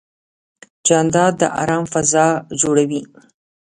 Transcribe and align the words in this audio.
جانداد 0.87 1.33
د 1.41 1.43
ارام 1.61 1.83
فضا 1.93 2.27
جوړوي. 2.61 3.01